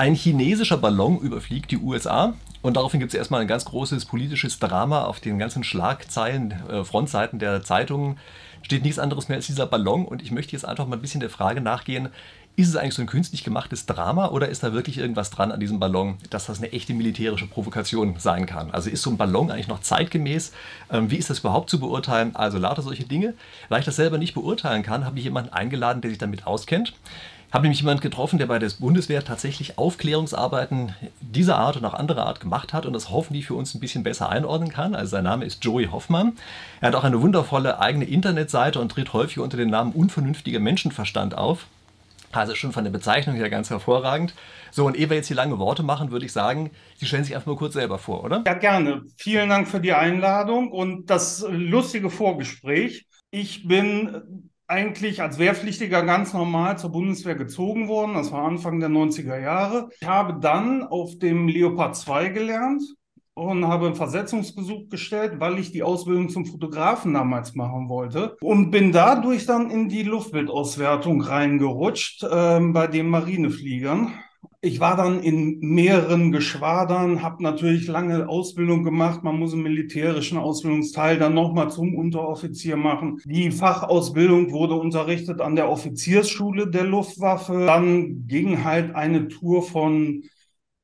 [0.00, 4.58] Ein chinesischer Ballon überfliegt die USA und daraufhin gibt es erstmal ein ganz großes politisches
[4.58, 8.16] Drama auf den ganzen Schlagzeilen, äh, Frontseiten der Zeitungen.
[8.62, 11.20] Steht nichts anderes mehr als dieser Ballon und ich möchte jetzt einfach mal ein bisschen
[11.20, 12.08] der Frage nachgehen,
[12.56, 15.60] ist es eigentlich so ein künstlich gemachtes Drama oder ist da wirklich irgendwas dran an
[15.60, 18.70] diesem Ballon, dass das eine echte militärische Provokation sein kann?
[18.70, 20.52] Also ist so ein Ballon eigentlich noch zeitgemäß?
[20.90, 22.34] Ähm, wie ist das überhaupt zu beurteilen?
[22.36, 23.34] Also lauter solche Dinge.
[23.68, 26.94] Weil ich das selber nicht beurteilen kann, habe ich jemanden eingeladen, der sich damit auskennt
[27.52, 32.26] habe nämlich jemanden getroffen, der bei der Bundeswehr tatsächlich Aufklärungsarbeiten dieser Art und auch anderer
[32.26, 34.94] Art gemacht hat und das hoffentlich für uns ein bisschen besser einordnen kann.
[34.94, 36.36] Also sein Name ist Joey Hoffmann.
[36.80, 41.36] Er hat auch eine wundervolle eigene Internetseite und tritt häufig unter dem Namen Unvernünftiger Menschenverstand
[41.36, 41.66] auf.
[42.32, 44.34] Also schon von der Bezeichnung her ganz hervorragend.
[44.70, 47.34] So, und ehe wir jetzt hier lange Worte machen, würde ich sagen, Sie stellen sich
[47.34, 48.44] einfach mal kurz selber vor, oder?
[48.46, 49.02] Ja, gerne.
[49.16, 53.06] Vielen Dank für die Einladung und das lustige Vorgespräch.
[53.32, 58.14] Ich bin eigentlich als Wehrpflichtiger ganz normal zur Bundeswehr gezogen worden.
[58.14, 59.88] Das war Anfang der 90er Jahre.
[60.00, 62.82] Ich habe dann auf dem Leopard 2 gelernt
[63.34, 68.70] und habe einen Versetzungsbesuch gestellt, weil ich die Ausbildung zum Fotografen damals machen wollte und
[68.70, 74.12] bin dadurch dann in die Luftbildauswertung reingerutscht äh, bei den Marinefliegern
[74.62, 79.24] ich war dann in mehreren Geschwadern, habe natürlich lange Ausbildung gemacht.
[79.24, 83.22] Man muss einen militärischen Ausbildungsteil dann nochmal zum Unteroffizier machen.
[83.24, 87.64] Die Fachausbildung wurde unterrichtet an der Offiziersschule der Luftwaffe.
[87.66, 90.24] Dann ging halt eine Tour von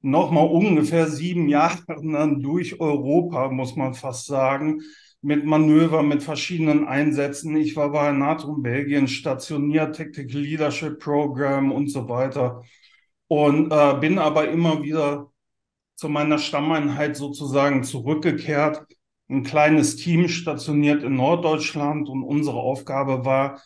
[0.01, 4.81] nochmal ungefähr sieben Jahren dann durch Europa, muss man fast sagen
[5.21, 7.55] mit Manöver, mit verschiedenen Einsätzen.
[7.57, 12.63] Ich war bei NATO in Belgien stationiert, Tactical Leadership Program und so weiter
[13.29, 15.31] und äh, bin aber immer wieder
[15.95, 18.87] zu meiner Stammeinheit sozusagen zurückgekehrt.
[19.29, 23.61] Ein kleines Team stationiert in Norddeutschland und unsere Aufgabe war,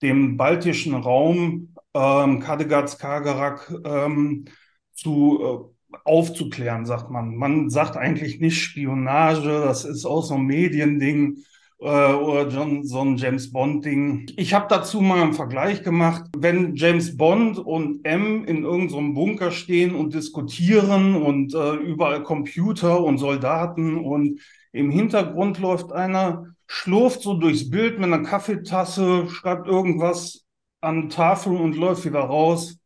[0.00, 4.46] dem baltischen Raum, ähm, Kattegat, Skagerrak, ähm,
[4.94, 7.36] zu äh, aufzuklären, sagt man.
[7.36, 11.44] Man sagt eigentlich nicht Spionage, das ist auch so ein Mediending
[11.82, 14.26] äh, oder John, so ein James Bond-Ding.
[14.36, 16.30] Ich habe dazu mal einen Vergleich gemacht.
[16.36, 22.22] Wenn James Bond und M in irgendeinem so Bunker stehen und diskutieren und äh, überall
[22.22, 24.40] Computer und Soldaten und
[24.72, 30.46] im Hintergrund läuft einer, schlurft so durchs Bild mit einer Kaffeetasse, schreibt irgendwas
[30.80, 32.78] an Tafel und läuft wieder raus.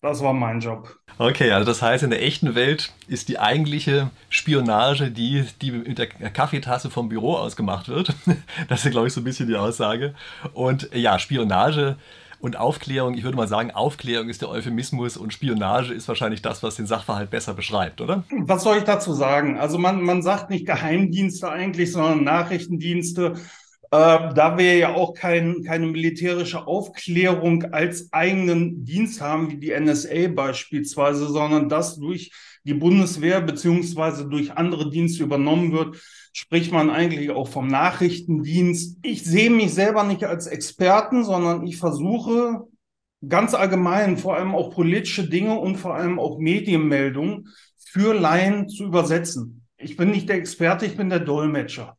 [0.00, 0.96] Das war mein Job.
[1.18, 5.98] Okay, also das heißt, in der echten Welt ist die eigentliche Spionage, die, die mit
[5.98, 8.14] der Kaffeetasse vom Büro aus gemacht wird.
[8.68, 10.14] Das ist, glaube ich, so ein bisschen die Aussage.
[10.52, 11.96] Und ja, Spionage
[12.40, 16.62] und Aufklärung, ich würde mal sagen, Aufklärung ist der Euphemismus und Spionage ist wahrscheinlich das,
[16.62, 18.22] was den Sachverhalt besser beschreibt, oder?
[18.30, 19.58] Was soll ich dazu sagen?
[19.58, 23.34] Also man, man sagt nicht Geheimdienste eigentlich, sondern Nachrichtendienste.
[23.90, 29.78] Äh, da wir ja auch kein, keine militärische Aufklärung als eigenen Dienst haben, wie die
[29.78, 32.30] NSA beispielsweise, sondern das durch
[32.64, 35.96] die Bundeswehr beziehungsweise durch andere Dienste übernommen wird,
[36.32, 38.98] spricht man eigentlich auch vom Nachrichtendienst.
[39.02, 42.64] Ich sehe mich selber nicht als Experten, sondern ich versuche
[43.26, 47.48] ganz allgemein vor allem auch politische Dinge und vor allem auch Medienmeldungen
[47.78, 49.66] für Laien zu übersetzen.
[49.78, 51.97] Ich bin nicht der Experte, ich bin der Dolmetscher.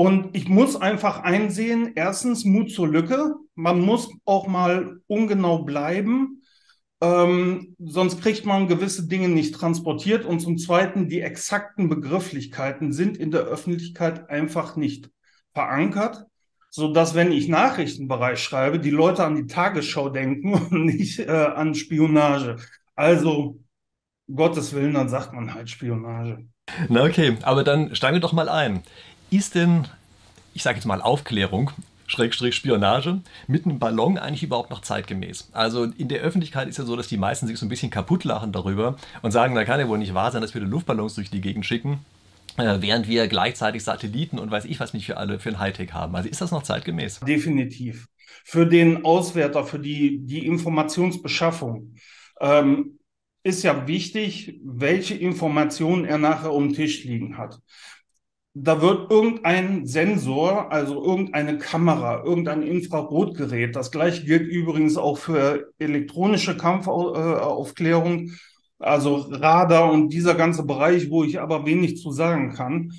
[0.00, 3.34] Und ich muss einfach einsehen, erstens Mut zur Lücke.
[3.54, 6.40] Man muss auch mal ungenau bleiben,
[7.02, 10.24] ähm, sonst kriegt man gewisse Dinge nicht transportiert.
[10.24, 15.10] Und zum Zweiten, die exakten Begrifflichkeiten sind in der Öffentlichkeit einfach nicht
[15.52, 16.24] verankert,
[16.70, 21.26] so dass wenn ich Nachrichtenbereich schreibe, die Leute an die Tagesschau denken und nicht äh,
[21.30, 22.56] an Spionage.
[22.94, 23.60] Also
[24.34, 26.46] Gottes Willen, dann sagt man halt Spionage.
[26.88, 28.82] Na okay, aber dann steigen wir doch mal ein.
[29.30, 29.86] Ist denn,
[30.54, 31.70] ich sage jetzt mal Aufklärung,
[32.08, 35.50] Schrägstrich Spionage, mit einem Ballon eigentlich überhaupt noch zeitgemäß?
[35.52, 38.24] Also in der Öffentlichkeit ist ja so, dass die meisten sich so ein bisschen kaputt
[38.24, 41.30] lachen darüber und sagen, da kann ja wohl nicht wahr sein, dass wir Luftballons durch
[41.30, 42.00] die Gegend schicken,
[42.56, 45.92] äh, während wir gleichzeitig Satelliten und weiß ich was nicht für alle für ein Hightech
[45.92, 46.16] haben.
[46.16, 47.20] Also ist das noch zeitgemäß?
[47.20, 48.08] Definitiv.
[48.44, 51.94] Für den Auswerter, für die, die Informationsbeschaffung.
[52.40, 52.96] Ähm,
[53.42, 57.58] ist ja wichtig, welche Informationen er nachher um den Tisch liegen hat
[58.54, 65.72] da wird irgendein Sensor, also irgendeine Kamera, irgendein Infrarotgerät, das gleiche gilt übrigens auch für
[65.78, 68.32] elektronische Kampfaufklärung,
[68.78, 72.92] also Radar und dieser ganze Bereich, wo ich aber wenig zu sagen kann,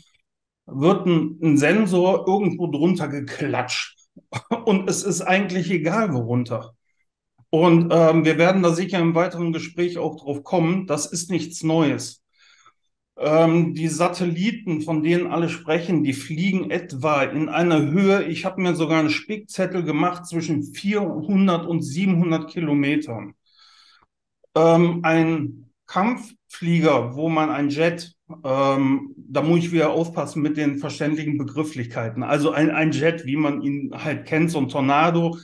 [0.65, 3.98] wird ein, ein Sensor irgendwo drunter geklatscht.
[4.65, 6.74] Und es ist eigentlich egal, worunter.
[7.50, 10.88] Und ähm, wir werden da sicher im weiteren Gespräch auch drauf kommen.
[10.88, 12.21] Das ist nichts Neues.
[13.24, 18.60] Ähm, die Satelliten, von denen alle sprechen, die fliegen etwa in einer Höhe, ich habe
[18.62, 23.36] mir sogar einen Spickzettel gemacht, zwischen 400 und 700 Kilometern.
[24.56, 30.78] Ähm, ein Kampfflieger, wo man ein Jet, ähm, da muss ich wieder aufpassen mit den
[30.80, 32.24] verständlichen Begrifflichkeiten.
[32.24, 35.38] Also ein, ein Jet, wie man ihn halt kennt, so ein Tornado,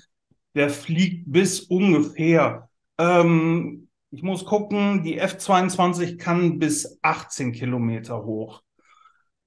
[0.56, 8.62] der fliegt bis ungefähr, ähm, ich muss gucken, die F-22 kann bis 18 Kilometer hoch.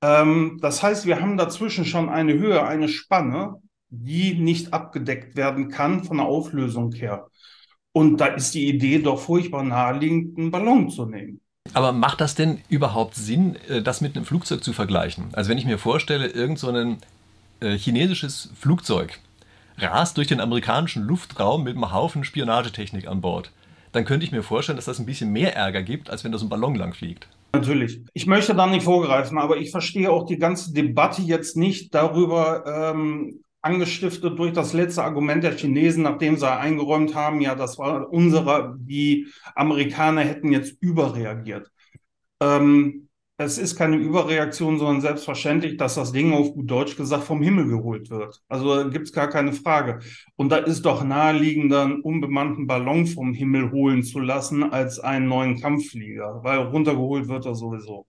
[0.02, 3.56] Ähm, das heißt, wir haben dazwischen schon eine Höhe, eine Spanne,
[3.88, 7.28] die nicht abgedeckt werden kann von der Auflösung her.
[7.92, 11.40] Und da ist die Idee doch furchtbar naheliegend, einen Ballon zu nehmen.
[11.72, 15.28] Aber macht das denn überhaupt Sinn, äh, das mit einem Flugzeug zu vergleichen?
[15.32, 16.98] Also wenn ich mir vorstelle, irgend so ein
[17.60, 19.18] äh, chinesisches Flugzeug
[19.78, 23.50] rast durch den amerikanischen Luftraum mit einem Haufen Spionagetechnik an Bord,
[23.92, 26.42] dann könnte ich mir vorstellen, dass das ein bisschen mehr Ärger gibt, als wenn das
[26.42, 27.28] ein Ballon lang fliegt.
[27.52, 28.00] Natürlich.
[28.14, 32.92] Ich möchte da nicht vorgreifen, aber ich verstehe auch die ganze Debatte jetzt nicht darüber,
[32.94, 38.10] ähm, angestiftet durch das letzte Argument der Chinesen, nachdem sie eingeräumt haben, ja, das war
[38.10, 41.70] unsere, die Amerikaner hätten jetzt überreagiert.
[42.40, 43.09] Ähm,
[43.42, 47.69] es ist keine Überreaktion, sondern selbstverständlich, dass das Ding auf gut Deutsch gesagt vom Himmel
[47.69, 48.42] geholt wird.
[48.48, 50.00] Also gibt es gar keine Frage.
[50.37, 55.26] Und da ist doch naheliegender, einen unbemannten Ballon vom Himmel holen zu lassen, als einen
[55.26, 58.06] neuen Kampfflieger, weil runtergeholt wird er sowieso.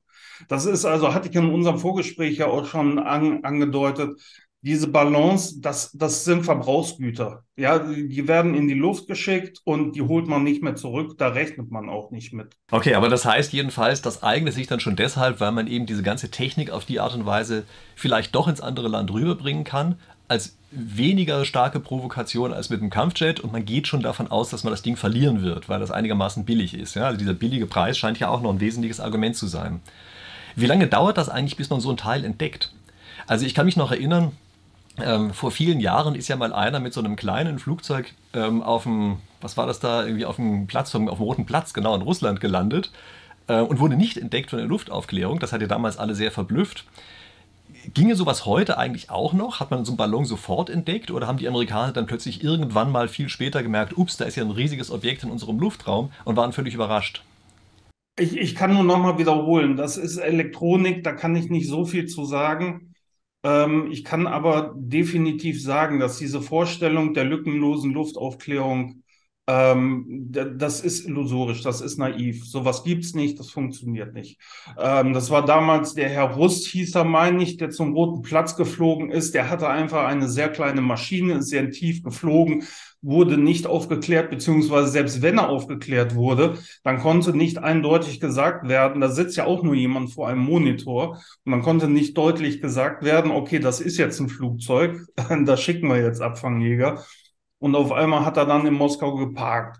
[0.50, 4.20] Das ist also, hatte ich in unserem Vorgespräch ja auch schon an, angedeutet,
[4.64, 7.44] diese Balance, das, das sind Verbrauchsgüter.
[7.56, 11.18] Ja, die werden in die Luft geschickt und die holt man nicht mehr zurück.
[11.18, 12.56] Da rechnet man auch nicht mit.
[12.70, 16.04] Okay, aber das heißt jedenfalls, das eignet sich dann schon deshalb, weil man eben diese
[16.04, 17.64] ganze Technik auf die Art und Weise
[17.96, 19.96] vielleicht doch ins andere Land rüberbringen kann,
[20.28, 24.64] als weniger starke Provokation als mit einem Kampfjet und man geht schon davon aus, dass
[24.64, 26.96] man das Ding verlieren wird, weil das einigermaßen billig ist.
[26.96, 27.08] Ja?
[27.08, 29.82] Also dieser billige Preis scheint ja auch noch ein wesentliches Argument zu sein.
[30.56, 32.72] Wie lange dauert das eigentlich, bis man so ein Teil entdeckt?
[33.28, 34.32] Also ich kann mich noch erinnern,
[34.98, 38.84] ähm, vor vielen Jahren ist ja mal einer mit so einem kleinen Flugzeug ähm, auf
[38.84, 42.02] dem, was war das da, irgendwie auf dem Platz, auf dem Roten Platz, genau in
[42.02, 42.92] Russland gelandet
[43.48, 45.40] äh, und wurde nicht entdeckt von der Luftaufklärung.
[45.40, 46.86] Das hat ja damals alle sehr verblüfft.
[47.94, 49.60] Ginge sowas heute eigentlich auch noch?
[49.60, 53.08] Hat man so einen Ballon sofort entdeckt oder haben die Amerikaner dann plötzlich irgendwann mal
[53.08, 56.54] viel später gemerkt, ups, da ist ja ein riesiges Objekt in unserem Luftraum und waren
[56.54, 57.24] völlig überrascht?
[58.20, 62.06] Ich, ich kann nur nochmal wiederholen, das ist Elektronik, da kann ich nicht so viel
[62.06, 62.91] zu sagen.
[63.44, 69.04] Ähm, ich kann aber definitiv sagen, dass diese Vorstellung der lückenlosen Luftaufklärung,
[69.52, 72.46] ähm, das ist illusorisch, das ist naiv.
[72.46, 74.40] Sowas gibt's nicht, das funktioniert nicht.
[74.80, 78.56] Ähm, das war damals der Herr Rust, hieß er, meine ich, der zum Roten Platz
[78.56, 79.34] geflogen ist.
[79.34, 82.64] Der hatte einfach eine sehr kleine Maschine, ist sehr tief geflogen,
[83.02, 89.02] wurde nicht aufgeklärt, beziehungsweise selbst wenn er aufgeklärt wurde, dann konnte nicht eindeutig gesagt werden,
[89.02, 93.04] da sitzt ja auch nur jemand vor einem Monitor und dann konnte nicht deutlich gesagt
[93.04, 95.00] werden, okay, das ist jetzt ein Flugzeug,
[95.46, 97.04] da schicken wir jetzt Abfangjäger.
[97.62, 99.80] Und auf einmal hat er dann in Moskau geparkt.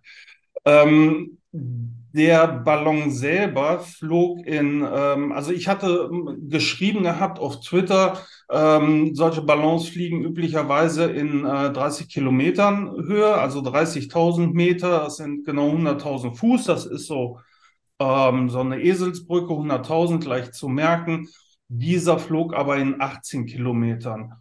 [0.66, 8.20] Ähm, der Ballon selber flog in, ähm, also ich hatte ähm, geschrieben gehabt auf Twitter,
[8.52, 15.44] ähm, solche Ballons fliegen üblicherweise in äh, 30 Kilometern Höhe, also 30.000 Meter, das sind
[15.44, 17.40] genau 100.000 Fuß, das ist so,
[18.00, 21.30] ähm, so eine Eselsbrücke, 100.000 leicht zu merken.
[21.68, 24.34] Dieser flog aber in 18 Kilometern.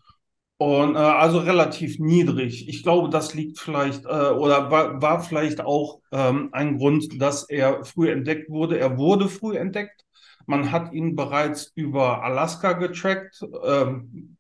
[0.61, 2.69] Und äh, also relativ niedrig.
[2.69, 7.49] Ich glaube, das liegt vielleicht äh, oder war, war vielleicht auch ähm, ein Grund, dass
[7.49, 8.79] er früh entdeckt wurde.
[8.79, 10.05] Er wurde früh entdeckt.
[10.45, 14.37] Man hat ihn bereits über Alaska getrackt, ähm,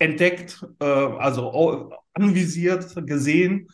[0.00, 3.68] entdeckt, äh, also anvisiert, gesehen.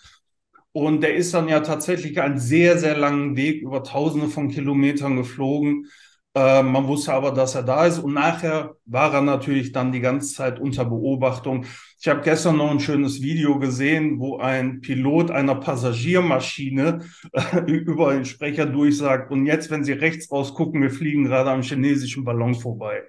[0.72, 5.16] Und der ist dann ja tatsächlich einen sehr, sehr langen Weg über Tausende von Kilometern
[5.16, 5.86] geflogen
[6.36, 10.00] äh, man wusste aber, dass er da ist und nachher war er natürlich dann die
[10.00, 11.64] ganze Zeit unter Beobachtung.
[11.98, 17.00] Ich habe gestern noch ein schönes Video gesehen, wo ein Pilot einer Passagiermaschine
[17.32, 21.62] äh, über den Sprecher durchsagt und jetzt, wenn Sie rechts rausgucken, wir fliegen gerade am
[21.62, 23.02] chinesischen Ballon vorbei.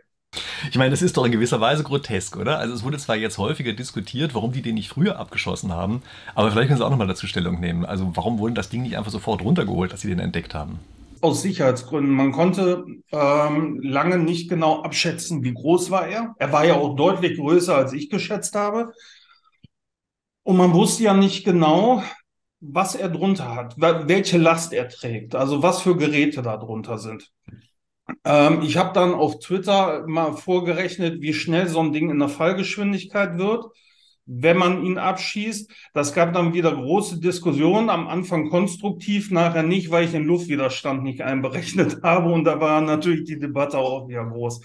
[0.71, 2.59] Ich meine, das ist doch in gewisser Weise grotesk, oder?
[2.59, 6.01] Also es wurde zwar jetzt häufiger diskutiert, warum die den nicht früher abgeschossen haben,
[6.33, 7.83] aber vielleicht können Sie auch nochmal dazu Stellung nehmen.
[7.83, 10.79] Also warum wurde das Ding nicht einfach sofort runtergeholt, als Sie den entdeckt haben?
[11.21, 12.13] Aus Sicherheitsgründen.
[12.13, 16.35] Man konnte ähm, lange nicht genau abschätzen, wie groß war er.
[16.37, 18.91] Er war ja auch deutlich größer, als ich geschätzt habe.
[20.43, 22.03] Und man wusste ja nicht genau,
[22.59, 27.31] was er drunter hat, welche Last er trägt, also was für Geräte da drunter sind.
[28.23, 32.29] Ähm, ich habe dann auf Twitter mal vorgerechnet, wie schnell so ein Ding in der
[32.29, 33.65] Fallgeschwindigkeit wird
[34.27, 35.71] wenn man ihn abschießt.
[35.93, 41.01] Das gab dann wieder große Diskussionen, am Anfang konstruktiv, nachher nicht, weil ich den Luftwiderstand
[41.03, 42.31] nicht einberechnet habe.
[42.31, 44.61] Und da war natürlich die Debatte auch wieder groß.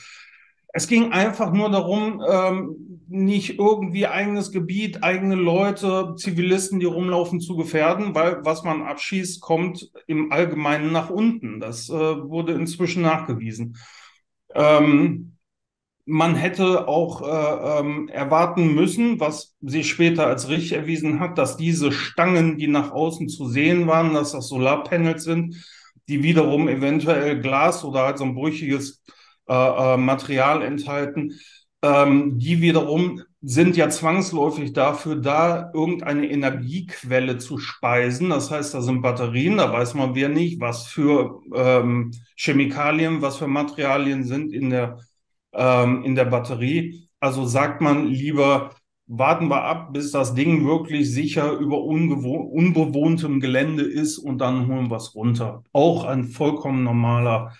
[0.74, 7.40] Es ging einfach nur darum, ähm, nicht irgendwie eigenes Gebiet, eigene Leute, Zivilisten, die rumlaufen,
[7.40, 11.60] zu gefährden, weil was man abschießt, kommt im Allgemeinen nach unten.
[11.60, 13.76] Das äh, wurde inzwischen nachgewiesen.
[14.54, 15.31] Ähm,
[16.04, 21.56] man hätte auch äh, ähm, erwarten müssen, was sich später als richtig erwiesen hat, dass
[21.56, 25.64] diese Stangen, die nach außen zu sehen waren, dass das Solarpanels sind,
[26.08, 29.02] die wiederum eventuell Glas oder halt so ein brüchiges
[29.48, 31.38] äh, äh, Material enthalten.
[31.82, 38.30] Ähm, die wiederum sind ja zwangsläufig dafür da, irgendeine Energiequelle zu speisen.
[38.30, 43.38] Das heißt, da sind Batterien, da weiß man wer nicht, was für ähm, Chemikalien, was
[43.38, 44.98] für Materialien sind in der,
[45.52, 47.08] ähm, in der Batterie.
[47.20, 48.70] Also sagt man lieber,
[49.06, 54.90] warten wir ab, bis das Ding wirklich sicher über unbewohntem Gelände ist und dann holen
[54.90, 55.62] wir es runter.
[55.72, 57.52] Auch ein vollkommen normaler.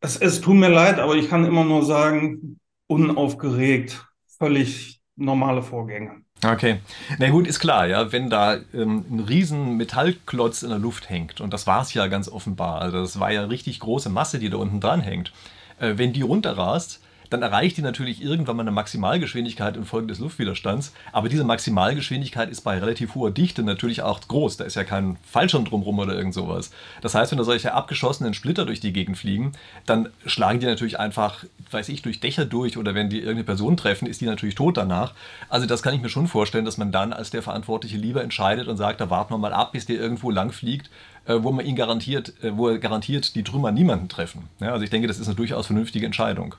[0.00, 4.06] Es, es tut mir leid, aber ich kann immer nur sagen, unaufgeregt,
[4.38, 6.22] völlig normale Vorgänge.
[6.44, 6.78] Okay.
[7.18, 11.40] Na gut, ist klar, ja, wenn da ähm, ein riesen Metallklotz in der Luft hängt,
[11.40, 14.48] und das war es ja ganz offenbar, also das war ja richtig große Masse, die
[14.48, 15.32] da unten dran hängt,
[15.80, 20.92] wenn die runterrast, dann erreicht die natürlich irgendwann mal eine Maximalgeschwindigkeit infolge des Luftwiderstands.
[21.12, 24.56] Aber diese Maximalgeschwindigkeit ist bei relativ hoher Dichte natürlich auch groß.
[24.56, 26.70] Da ist ja kein Fallschirm drumherum oder irgend sowas.
[27.02, 29.52] Das heißt, wenn da solche abgeschossenen Splitter durch die Gegend fliegen,
[29.86, 33.76] dann schlagen die natürlich einfach, weiß ich, durch Dächer durch oder wenn die irgendeine Person
[33.76, 35.14] treffen, ist die natürlich tot danach.
[35.48, 38.68] Also das kann ich mir schon vorstellen, dass man dann als der Verantwortliche lieber entscheidet
[38.68, 41.64] und sagt, da warten wir mal ab, bis der irgendwo lang fliegt äh, wo man
[41.64, 44.48] ihn garantiert, äh, wo er garantiert die Trümmer niemanden treffen.
[44.60, 46.54] Ja, also ich denke, das ist eine durchaus vernünftige Entscheidung.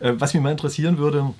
[0.00, 1.32] Äh, was mich mal interessieren würde,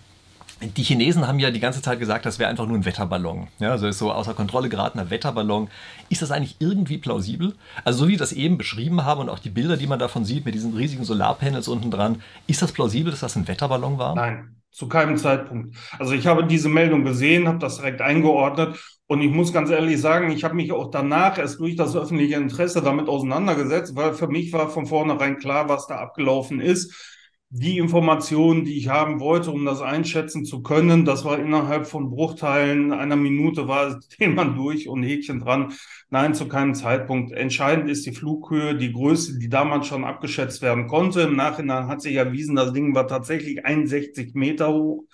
[0.63, 3.49] die Chinesen haben ja die ganze Zeit gesagt, das wäre einfach nur ein Wetterballon.
[3.59, 5.69] Ja, also so außer Kontrolle geratener Wetterballon.
[6.09, 7.55] Ist das eigentlich irgendwie plausibel?
[7.85, 10.25] Also so wie wir das eben beschrieben haben und auch die Bilder, die man davon
[10.25, 14.15] sieht mit diesen riesigen Solarpanels unten dran, ist das plausibel, dass das ein Wetterballon war?
[14.15, 15.77] Nein, zu keinem Zeitpunkt.
[15.99, 18.79] Also ich habe diese Meldung gesehen, habe das direkt eingeordnet
[19.13, 22.37] und ich muss ganz ehrlich sagen, ich habe mich auch danach erst durch das öffentliche
[22.37, 27.13] Interesse damit auseinandergesetzt, weil für mich war von vornherein klar, was da abgelaufen ist
[27.55, 32.09] die Informationen, die ich haben wollte, um das einschätzen zu können, das war innerhalb von
[32.09, 35.75] Bruchteilen einer Minute war das Thema durch und Häkchen dran.
[36.09, 37.31] Nein, zu keinem Zeitpunkt.
[37.33, 41.21] Entscheidend ist die Flughöhe, die Größe, die damals schon abgeschätzt werden konnte.
[41.23, 45.05] Im Nachhinein hat sich erwiesen, das Ding war tatsächlich 61 Meter hoch.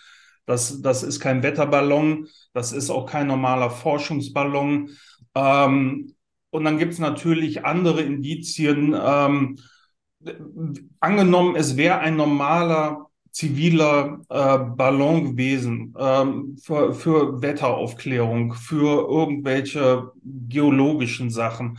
[0.49, 4.89] Das, das ist kein Wetterballon, das ist auch kein normaler Forschungsballon.
[5.35, 6.15] Ähm,
[6.49, 8.97] und dann gibt es natürlich andere Indizien.
[8.99, 9.59] Ähm,
[11.01, 20.13] angenommen, es wäre ein normaler ziviler äh, Ballon gewesen ähm, für, für Wetteraufklärung, für irgendwelche
[20.25, 21.79] geologischen Sachen.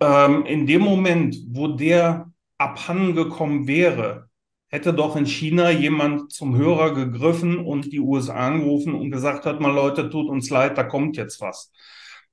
[0.00, 4.29] Ähm, in dem Moment, wo der abhandengekommen wäre,
[4.70, 9.60] hätte doch in China jemand zum Hörer gegriffen und die USA angerufen und gesagt hat,
[9.60, 11.72] mal Leute, tut uns leid, da kommt jetzt was.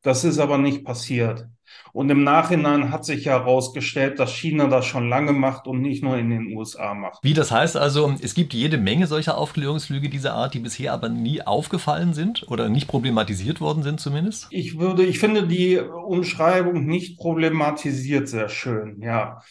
[0.04, 1.48] Das ist aber nicht passiert.
[1.92, 6.18] Und im Nachhinein hat sich herausgestellt, dass China das schon lange macht und nicht nur
[6.18, 7.20] in den USA macht.
[7.24, 11.10] Wie das heißt also, es gibt jede Menge solcher Aufklärungslüge dieser Art, die bisher aber
[11.10, 14.48] nie aufgefallen sind oder nicht problematisiert worden sind zumindest?
[14.52, 19.42] Ich würde, ich finde die Umschreibung nicht problematisiert sehr schön, ja.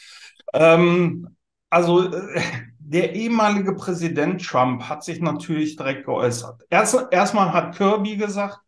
[0.55, 1.37] Ähm,
[1.69, 2.41] also äh,
[2.89, 6.63] der ehemalige Präsident Trump hat sich natürlich direkt geäußert.
[6.71, 8.61] Erst, erstmal hat Kirby gesagt,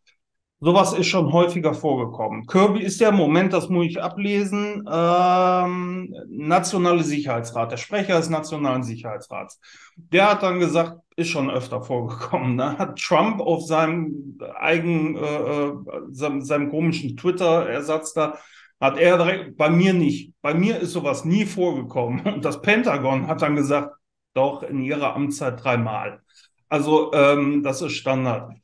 [0.60, 2.44] Sowas ist schon häufiger vorgekommen.
[2.46, 8.28] Kirby ist ja im Moment, das muss ich ablesen, ähm, Nationale Sicherheitsrat, der Sprecher des
[8.28, 9.60] Nationalen Sicherheitsrats.
[9.96, 12.58] Der hat dann gesagt, ist schon öfter vorgekommen.
[12.58, 15.72] Da hat Trump auf seinem eigenen, äh, äh,
[16.10, 18.36] seinem, seinem komischen Twitter-Ersatz da,
[18.80, 20.32] hat er direkt, bei mir nicht.
[20.42, 22.20] Bei mir ist sowas nie vorgekommen.
[22.34, 23.94] Und das Pentagon hat dann gesagt,
[24.38, 26.22] doch in ihrer Amtszeit dreimal.
[26.68, 28.54] Also ähm, das ist Standard.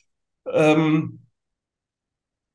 [0.50, 1.20] Ähm,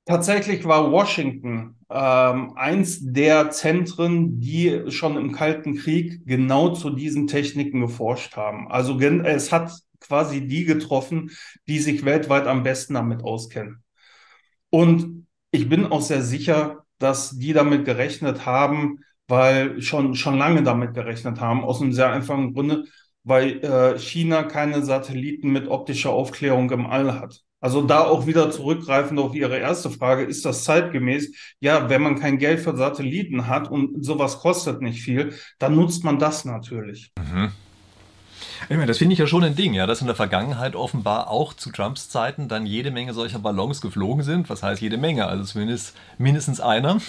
[0.09, 7.27] Tatsächlich war Washington ähm, eins der Zentren, die schon im Kalten Krieg genau zu diesen
[7.27, 8.67] Techniken geforscht haben.
[8.71, 11.29] Also es hat quasi die getroffen,
[11.67, 13.83] die sich weltweit am besten damit auskennen.
[14.71, 20.63] Und ich bin auch sehr sicher, dass die damit gerechnet haben, weil schon, schon lange
[20.63, 22.85] damit gerechnet haben, aus einem sehr einfachen Grunde,
[23.23, 27.41] weil äh, China keine Satelliten mit optischer Aufklärung im All hat.
[27.61, 31.33] Also da auch wieder zurückgreifend auf Ihre erste Frage, ist das zeitgemäß?
[31.59, 36.05] Ja, wenn man kein Geld für Satelliten hat und sowas kostet nicht viel, dann nutzt
[36.05, 37.11] man das natürlich.
[37.19, 37.51] Mhm.
[38.63, 41.29] Ich meine, das finde ich ja schon ein Ding, ja, dass in der Vergangenheit offenbar
[41.29, 44.49] auch zu Trumps Zeiten dann jede Menge solcher Ballons geflogen sind.
[44.49, 45.27] Was heißt jede Menge?
[45.27, 46.99] Also zumindest mindestens einer.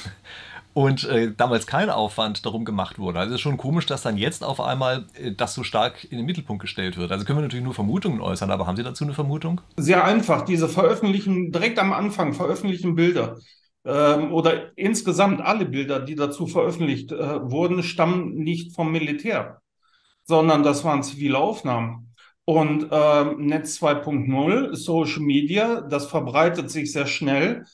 [0.72, 3.18] Und äh, damals kein Aufwand darum gemacht wurde.
[3.18, 6.16] Also es ist schon komisch, dass dann jetzt auf einmal äh, das so stark in
[6.16, 7.10] den Mittelpunkt gestellt wird.
[7.10, 9.60] Also können wir natürlich nur Vermutungen äußern, aber haben Sie dazu eine Vermutung?
[9.76, 10.44] Sehr einfach.
[10.44, 13.38] Diese veröffentlichen, direkt am Anfang veröffentlichen Bilder
[13.84, 19.60] ähm, oder insgesamt alle Bilder, die dazu veröffentlicht äh, wurden, stammen nicht vom Militär,
[20.24, 22.14] sondern das waren zivile Aufnahmen.
[22.44, 27.64] Und ähm, Netz 2.0, Social Media, das verbreitet sich sehr schnell.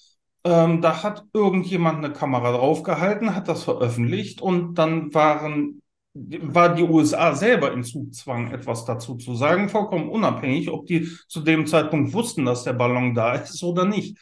[0.47, 5.83] Ähm, da hat irgendjemand eine Kamera draufgehalten, hat das veröffentlicht und dann waren,
[6.15, 11.41] war die USA selber in Zugzwang, etwas dazu zu sagen, vollkommen unabhängig, ob die zu
[11.41, 14.19] dem Zeitpunkt wussten, dass der Ballon da ist oder nicht.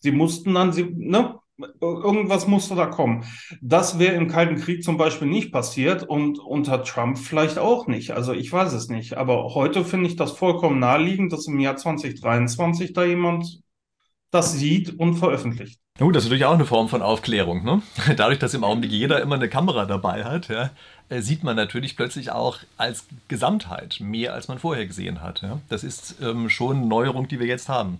[0.00, 1.36] Sie mussten dann, sie, ne,
[1.80, 3.24] irgendwas musste da kommen.
[3.62, 8.10] Das wäre im Kalten Krieg zum Beispiel nicht passiert und unter Trump vielleicht auch nicht.
[8.10, 9.16] Also ich weiß es nicht.
[9.16, 13.60] Aber heute finde ich das vollkommen naheliegend, dass im Jahr 2023 da jemand
[14.30, 15.80] das sieht und veröffentlicht.
[15.98, 17.64] Gut, das ist natürlich auch eine Form von Aufklärung.
[17.64, 17.82] Ne?
[18.16, 20.70] Dadurch, dass im Augenblick jeder immer eine Kamera dabei hat, ja,
[21.08, 25.42] äh, sieht man natürlich plötzlich auch als Gesamtheit mehr, als man vorher gesehen hat.
[25.42, 25.60] Ja?
[25.68, 27.98] Das ist ähm, schon eine Neuerung, die wir jetzt haben.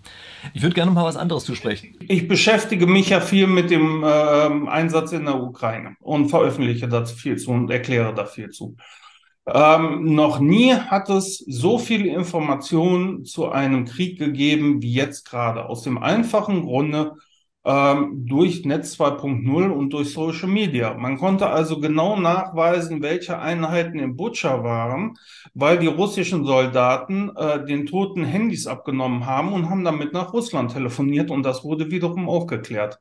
[0.53, 1.95] Ich würde gerne noch mal was anderes zu sprechen.
[2.07, 7.03] Ich beschäftige mich ja viel mit dem äh, Einsatz in der Ukraine und veröffentliche da
[7.05, 8.77] viel zu und erkläre da viel zu.
[9.53, 15.65] Ähm, noch nie hat es so viele Informationen zu einem Krieg gegeben wie jetzt gerade.
[15.67, 17.13] Aus dem einfachen Grunde
[17.65, 20.93] ähm, durch Netz 2.0 und durch Social Media.
[20.93, 25.15] Man konnte also genau nachweisen, welche Einheiten im Butcher waren,
[25.53, 30.71] weil die russischen Soldaten äh, den toten Handys abgenommen haben und haben damit nach Russland
[30.73, 32.99] telefoniert und das wurde wiederum aufgeklärt.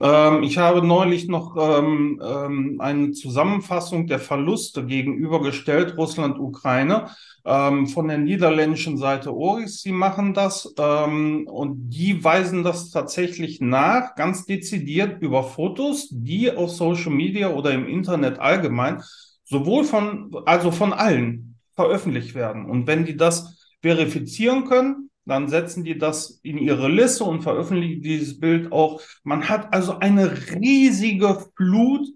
[0.00, 7.10] Ähm, ich habe neulich noch ähm, ähm, eine Zusammenfassung der Verluste gegenübergestellt, Russland, Ukraine,
[7.44, 9.82] ähm, von der niederländischen Seite Oris.
[9.82, 16.54] Sie machen das ähm, und die weisen das tatsächlich nach, ganz dezidiert über Fotos, die
[16.54, 19.02] auf Social Media oder im Internet allgemein,
[19.44, 22.66] sowohl von, also von allen veröffentlicht werden.
[22.66, 28.02] Und wenn die das verifizieren können, dann setzen die das in ihre Liste und veröffentlichen
[28.02, 29.00] dieses Bild auch.
[29.24, 32.08] Man hat also eine riesige Flut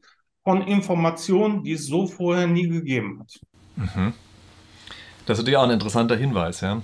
[0.43, 3.41] von Informationen, die es so vorher nie gegeben hat.
[3.77, 4.15] Mhm.
[5.27, 6.83] Das ist natürlich auch ein interessanter Hinweis, ja.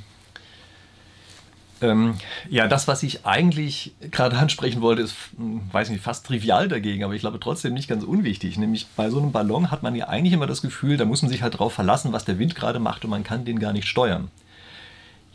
[1.80, 2.14] Ähm,
[2.50, 7.04] ja, das, was ich eigentlich gerade ansprechen wollte, ist, hm, weiß nicht, fast trivial dagegen,
[7.04, 8.58] aber ich glaube trotzdem nicht ganz unwichtig.
[8.58, 11.30] Nämlich bei so einem Ballon hat man ja eigentlich immer das Gefühl, da muss man
[11.30, 13.86] sich halt darauf verlassen, was der Wind gerade macht und man kann den gar nicht
[13.86, 14.30] steuern.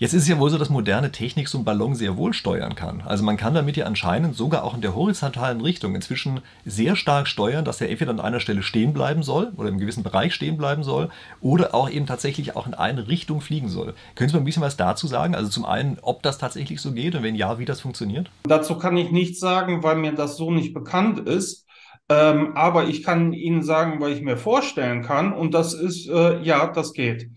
[0.04, 2.76] Jetzt ist es ja wohl so, dass moderne Technik so einen Ballon sehr wohl steuern
[2.76, 3.04] kann.
[3.06, 7.26] Also man kann damit ja anscheinend sogar auch in der horizontalen Richtung inzwischen sehr stark
[7.26, 10.58] steuern, dass er entweder an einer Stelle stehen bleiben soll oder im gewissen Bereich stehen
[10.58, 11.08] bleiben soll
[11.40, 13.94] oder auch eben tatsächlich auch in eine Richtung fliegen soll.
[14.16, 15.36] Können Sie mal ein bisschen was dazu sagen?
[15.36, 18.30] Also zum einen, ob das tatsächlich so geht und wenn ja, wie das funktioniert?
[18.44, 21.66] Dazu kann ich nichts sagen, weil mir das so nicht bekannt ist.
[22.10, 26.42] Ähm, aber ich kann Ihnen sagen, weil ich mir vorstellen kann und das ist, äh,
[26.42, 27.30] ja, das geht.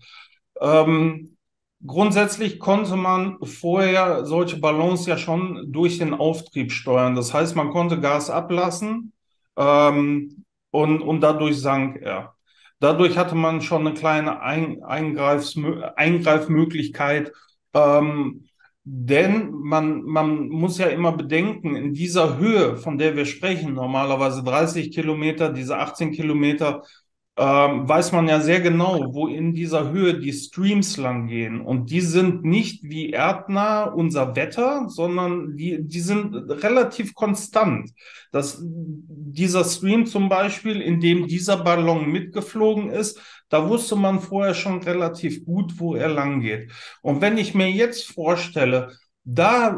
[0.59, 1.36] Ähm,
[1.85, 7.15] Grundsätzlich konnte man vorher solche Ballons ja schon durch den Auftrieb steuern.
[7.15, 9.13] Das heißt, man konnte Gas ablassen
[9.57, 12.33] ähm, und, und dadurch sank er.
[12.79, 17.31] Dadurch hatte man schon eine kleine Ein Eingreifmöglichkeit.
[17.73, 18.47] Ähm,
[18.89, 24.43] denn man, man muss ja immer bedenken, in dieser Höhe, von der wir sprechen, normalerweise
[24.43, 26.83] 30 Kilometer, diese 18 Kilometer,
[27.37, 31.61] ähm, weiß man ja sehr genau, wo in dieser Höhe die Streams lang gehen.
[31.61, 37.91] Und die sind nicht wie erdnah unser Wetter, sondern die, die sind relativ konstant.
[38.31, 44.55] Das, dieser Stream zum Beispiel, in dem dieser Ballon mitgeflogen ist, da wusste man vorher
[44.55, 46.71] schon relativ gut, wo er lang geht.
[47.03, 49.77] Und wenn ich mir jetzt vorstelle, da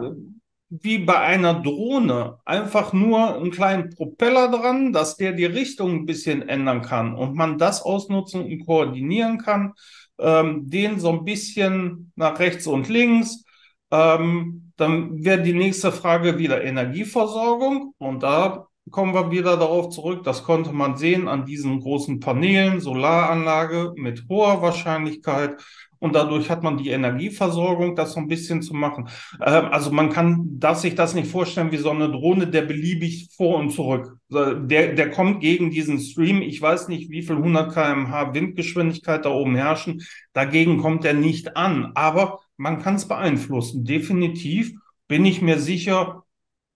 [0.70, 6.06] wie bei einer Drohne einfach nur einen kleinen Propeller dran, dass der die Richtung ein
[6.06, 9.74] bisschen ändern kann und man das ausnutzen und koordinieren kann,
[10.20, 13.44] ähm, den so ein bisschen nach rechts und links.
[13.92, 20.24] Ähm, dann wäre die nächste Frage wieder Energieversorgung und da kommen wir wieder darauf zurück.
[20.24, 25.62] Das konnte man sehen an diesen großen Paneelen, Solaranlage mit hoher Wahrscheinlichkeit
[26.00, 29.10] und dadurch hat man die Energieversorgung, das so ein bisschen zu machen.
[29.46, 33.30] Ähm, also man kann, darf sich das nicht vorstellen wie so eine Drohne, der beliebig
[33.36, 34.18] vor und zurück.
[34.30, 36.42] Der, der kommt gegen diesen Stream.
[36.42, 40.02] Ich weiß nicht, wie viel 100 kmh Windgeschwindigkeit da oben herrschen.
[40.34, 41.92] Dagegen kommt er nicht an.
[41.96, 43.84] Aber man kann es beeinflussen.
[43.84, 44.74] Definitiv
[45.08, 46.24] bin ich mir sicher,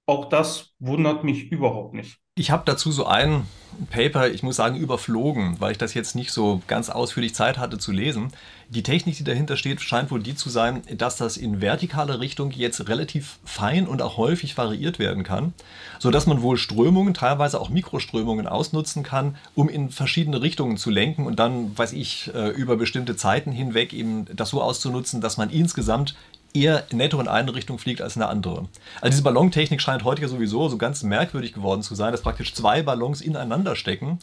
[0.05, 2.17] auch das wundert mich überhaupt nicht.
[2.35, 3.45] Ich habe dazu so ein
[3.91, 7.77] Paper, ich muss sagen, überflogen, weil ich das jetzt nicht so ganz ausführlich Zeit hatte
[7.77, 8.31] zu lesen.
[8.69, 12.51] Die Technik, die dahinter steht, scheint wohl die zu sein, dass das in vertikaler Richtung
[12.51, 15.53] jetzt relativ fein und auch häufig variiert werden kann,
[15.99, 21.27] sodass man wohl Strömungen, teilweise auch Mikroströmungen ausnutzen kann, um in verschiedene Richtungen zu lenken
[21.27, 25.51] und dann, weiß ich, äh, über bestimmte Zeiten hinweg eben das so auszunutzen, dass man
[25.51, 26.15] insgesamt
[26.53, 28.67] eher netto in eine Richtung fliegt als in eine andere.
[29.01, 32.53] Also diese Ballontechnik scheint heute ja sowieso so ganz merkwürdig geworden zu sein, dass praktisch
[32.53, 34.19] zwei Ballons ineinander stecken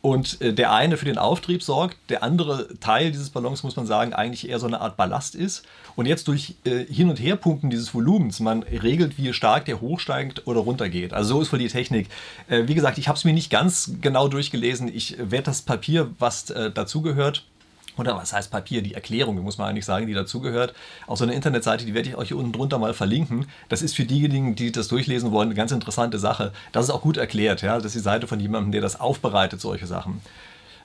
[0.00, 3.86] und äh, der eine für den Auftrieb sorgt, der andere Teil dieses Ballons, muss man
[3.86, 5.64] sagen, eigentlich eher so eine Art Ballast ist.
[5.96, 10.46] Und jetzt durch äh, Hin- und Herpumpen dieses Volumens, man regelt, wie stark der hochsteigt
[10.46, 11.12] oder runtergeht.
[11.12, 12.08] Also so ist wohl die Technik.
[12.48, 14.88] Äh, wie gesagt, ich habe es mir nicht ganz genau durchgelesen.
[14.88, 17.44] Ich werde das Papier, was äh, dazugehört,
[17.98, 20.74] oder was heißt Papier, die Erklärung, muss man eigentlich sagen, die dazugehört.
[21.06, 23.46] Auch so eine Internetseite, die werde ich euch hier unten drunter mal verlinken.
[23.68, 26.52] Das ist für diejenigen, die das durchlesen wollen, eine ganz interessante Sache.
[26.72, 27.76] Das ist auch gut erklärt, ja.
[27.76, 30.20] Das ist die Seite von jemandem, der das aufbereitet, solche Sachen.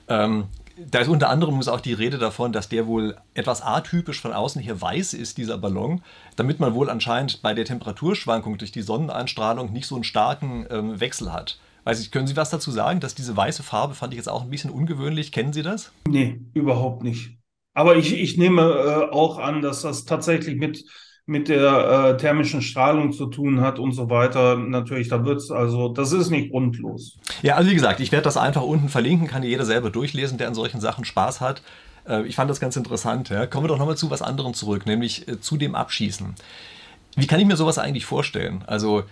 [0.08, 0.44] Ähm,
[0.76, 4.60] da ist unter anderem auch die Rede davon, dass der wohl etwas atypisch von außen
[4.60, 6.02] hier weiß ist, dieser Ballon,
[6.36, 10.98] damit man wohl anscheinend bei der Temperaturschwankung durch die Sonneneinstrahlung nicht so einen starken ähm,
[10.98, 11.58] Wechsel hat.
[11.84, 13.00] Weiß ich, können Sie was dazu sagen?
[13.00, 15.32] Dass diese weiße Farbe fand ich jetzt auch ein bisschen ungewöhnlich.
[15.32, 15.92] Kennen Sie das?
[16.08, 17.36] Nee, überhaupt nicht.
[17.74, 20.84] Aber ich, ich nehme äh, auch an, dass das tatsächlich mit,
[21.26, 24.56] mit der äh, thermischen Strahlung zu tun hat und so weiter.
[24.56, 27.18] Natürlich, da wird es, also, das ist nicht grundlos.
[27.42, 30.48] Ja, also wie gesagt, ich werde das einfach unten verlinken, kann jeder selber durchlesen, der
[30.48, 31.62] an solchen Sachen Spaß hat.
[32.08, 33.28] Äh, ich fand das ganz interessant.
[33.28, 33.46] Ja.
[33.46, 36.34] Kommen wir doch nochmal zu was anderem zurück, nämlich äh, zu dem Abschießen.
[37.16, 38.64] Wie kann ich mir sowas eigentlich vorstellen?
[38.66, 39.04] Also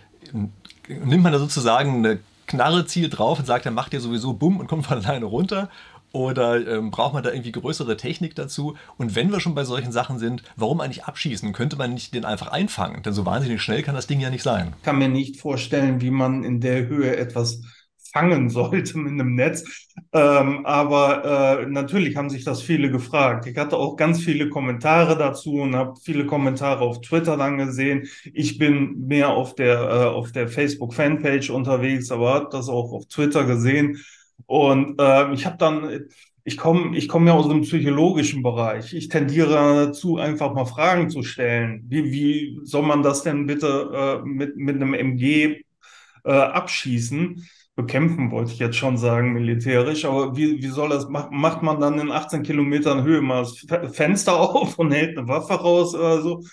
[0.89, 2.19] nimmt man da sozusagen eine
[2.53, 5.71] Knarre, zielt drauf und sagt, er macht ja sowieso Bumm und kommt von alleine runter?
[6.13, 8.77] Oder ähm, braucht man da irgendwie größere Technik dazu?
[8.99, 11.53] Und wenn wir schon bei solchen Sachen sind, warum eigentlich abschießen?
[11.55, 13.03] Könnte man nicht den einfach einfangen?
[13.03, 14.75] Denn so wahnsinnig schnell kann das Ding ja nicht sein.
[14.77, 17.63] Ich kann mir nicht vorstellen, wie man in der Höhe etwas
[18.13, 19.89] fangen sollte mit einem Netz.
[20.13, 23.47] Ähm, aber äh, natürlich haben sich das viele gefragt.
[23.47, 28.09] Ich hatte auch ganz viele Kommentare dazu und habe viele Kommentare auf Twitter dann gesehen.
[28.33, 33.45] Ich bin mehr auf der, äh, der Facebook-Fanpage unterwegs, aber habe das auch auf Twitter
[33.45, 33.99] gesehen.
[34.47, 36.07] Und äh, ich habe dann,
[36.45, 38.93] ich komme ich komm ja aus dem psychologischen Bereich.
[38.95, 41.85] Ich tendiere dazu, einfach mal Fragen zu stellen.
[41.89, 45.63] Wie, wie soll man das denn bitte äh, mit, mit einem MG
[46.25, 47.47] äh, abschießen?
[47.75, 50.05] Bekämpfen, wollte ich jetzt schon sagen, militärisch.
[50.05, 53.67] Aber wie, wie soll das, macht, macht man dann in 18 Kilometern Höhe mal das
[53.95, 56.45] Fenster auf und hält eine Waffe raus oder so?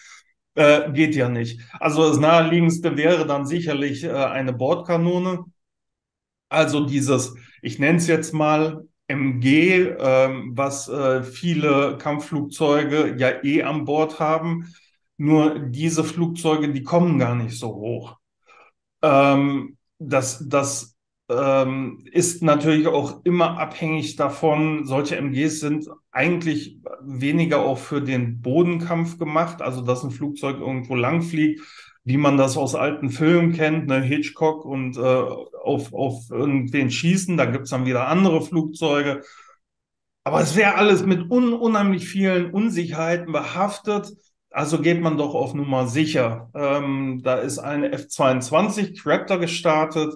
[0.56, 1.62] Äh, geht ja nicht.
[1.80, 5.46] Also das naheliegendste wäre dann sicherlich äh, eine Bordkanone.
[6.50, 10.90] Also dieses, ich nenne es jetzt mal MG, äh, was
[11.32, 14.74] viele Kampfflugzeuge ja eh an Bord haben.
[15.18, 18.18] Nur diese Flugzeuge, die kommen gar nicht so hoch.
[19.02, 20.96] Ähm, das, das
[21.30, 28.42] ähm, ist natürlich auch immer abhängig davon, solche MGs sind eigentlich weniger auch für den
[28.42, 31.62] Bodenkampf gemacht, also dass ein Flugzeug irgendwo langfliegt,
[32.04, 37.38] wie man das aus alten Filmen kennt, ne, Hitchcock und äh, auf, auf irgendwen schießen,
[37.38, 39.22] da gibt's dann wieder andere Flugzeuge.
[40.24, 44.12] Aber es wäre alles mit un unheimlich vielen Unsicherheiten behaftet.
[44.52, 46.50] Also geht man doch auf Nummer sicher.
[46.56, 50.16] Ähm, da ist eine F-22 Raptor gestartet.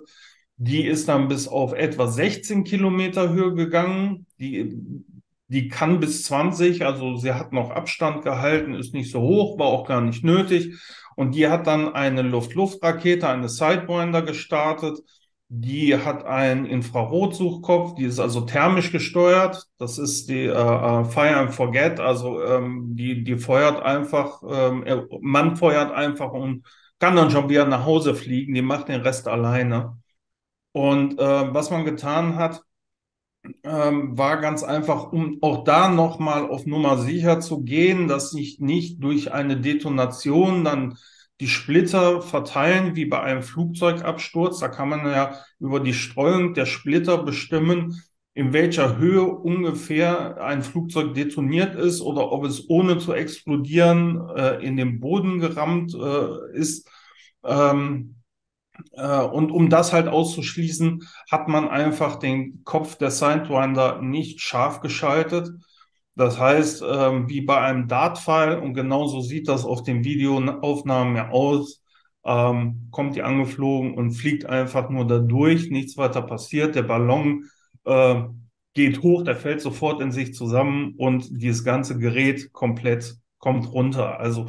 [0.65, 4.27] Die ist dann bis auf etwa 16 Kilometer Höhe gegangen.
[4.39, 4.79] Die,
[5.49, 9.67] die kann bis 20, also sie hat noch Abstand gehalten, ist nicht so hoch, war
[9.67, 10.79] auch gar nicht nötig.
[11.17, 14.99] Und die hat dann eine Luft-Luft-Rakete, eine Sidewinder gestartet.
[15.49, 19.67] Die hat einen Infrarotsuchkopf, die ist also thermisch gesteuert.
[19.77, 24.85] Das ist die äh, äh Fire and Forget, also ähm, die, die feuert einfach, ähm,
[25.21, 26.63] man feuert einfach und
[26.99, 28.53] kann dann schon wieder nach Hause fliegen.
[28.53, 29.97] Die macht den Rest alleine.
[30.73, 32.61] Und äh, was man getan hat,
[33.63, 38.59] ähm, war ganz einfach, um auch da nochmal auf Nummer sicher zu gehen, dass sich
[38.59, 40.97] nicht durch eine Detonation dann
[41.39, 44.59] die Splitter verteilen wie bei einem Flugzeugabsturz.
[44.59, 48.01] Da kann man ja über die Streuung der Splitter bestimmen,
[48.33, 54.65] in welcher Höhe ungefähr ein Flugzeug detoniert ist oder ob es ohne zu explodieren äh,
[54.65, 56.89] in den Boden gerammt äh, ist.
[57.43, 58.22] Ähm, äh,
[58.95, 65.49] und um das halt auszuschließen, hat man einfach den Kopf der Sidewinder nicht scharf geschaltet.
[66.15, 71.29] Das heißt, ähm, wie bei einem Dartpfeil, und genauso sieht das auf den Videoaufnahmen ja
[71.29, 71.83] aus,
[72.23, 76.75] ähm, kommt die angeflogen und fliegt einfach nur da durch, nichts weiter passiert.
[76.75, 77.45] Der Ballon
[77.85, 78.23] äh,
[78.73, 84.19] geht hoch, der fällt sofort in sich zusammen und dieses ganze Gerät komplett kommt runter.
[84.19, 84.47] Also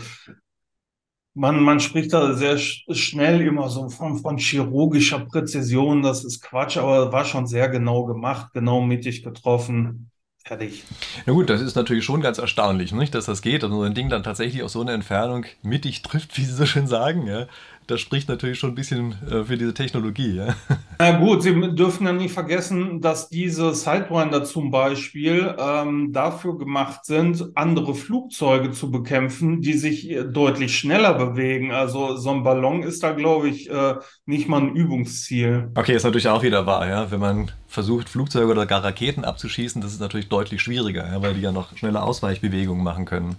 [1.35, 6.03] Man, man spricht da sehr schnell immer so von, von chirurgischer Präzision.
[6.03, 10.11] Das ist Quatsch, aber war schon sehr genau gemacht, genau mittig getroffen.
[10.47, 10.85] Fertig.
[11.25, 13.95] Na gut, das ist natürlich schon ganz erstaunlich, nicht, dass das geht, dass so ein
[13.95, 17.27] Ding dann tatsächlich aus so einer Entfernung mittig trifft, wie Sie so schön sagen.
[17.27, 17.47] Ja
[17.87, 20.37] das spricht natürlich schon ein bisschen äh, für diese Technologie.
[20.37, 20.55] Ja?
[20.99, 27.05] Na gut, Sie dürfen ja nicht vergessen, dass diese Sidewinder zum Beispiel ähm, dafür gemacht
[27.05, 31.73] sind, andere Flugzeuge zu bekämpfen, die sich äh, deutlich schneller bewegen.
[31.73, 33.95] Also so ein Ballon ist da, glaube ich, äh,
[34.27, 35.71] nicht mal ein Übungsziel.
[35.75, 37.11] Okay, ist natürlich auch wieder wahr, ja.
[37.11, 41.35] Wenn man versucht, Flugzeuge oder gar Raketen abzuschießen, das ist natürlich deutlich schwieriger, ja, weil
[41.35, 43.37] die ja noch schnelle Ausweichbewegungen machen können.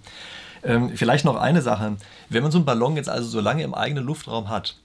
[0.66, 1.98] Ähm, vielleicht noch eine Sache.
[2.30, 4.78] Wenn man so einen Ballon jetzt also so lange im eigenen Luftraum hat,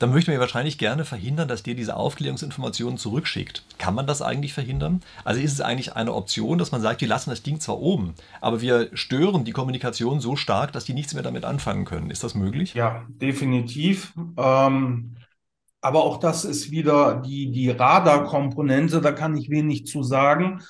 [0.00, 3.64] dann möchte man ja wahrscheinlich gerne verhindern, dass der diese Aufklärungsinformationen zurückschickt.
[3.76, 5.02] Kann man das eigentlich verhindern?
[5.24, 8.14] Also ist es eigentlich eine Option, dass man sagt, wir lassen das Ding zwar oben,
[8.40, 12.10] aber wir stören die Kommunikation so stark, dass die nichts mehr damit anfangen können.
[12.10, 12.72] Ist das möglich?
[12.72, 14.14] Ja, definitiv.
[14.38, 15.16] Ähm,
[15.82, 20.62] aber auch das ist wieder die, die Radarkomponente, da kann ich wenig zu sagen.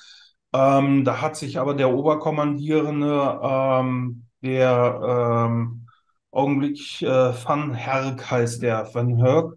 [0.53, 5.87] Ähm, da hat sich aber der Oberkommandierende ähm, der ähm,
[6.31, 9.53] Augenblick äh, Van Herk heißt der, Van Herk.